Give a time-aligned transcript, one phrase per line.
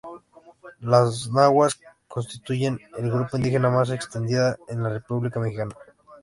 [0.79, 5.75] Los nahuas constituyen el grupo indígena más extendido en la República Mexicana.